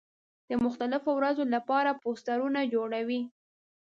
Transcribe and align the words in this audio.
د 0.49 0.51
مختلفو 0.65 1.09
ورځو 1.15 1.43
له 1.53 1.59
پاره 1.69 1.91
پوسټرونه 2.01 2.59
جوړوي. 2.73 3.21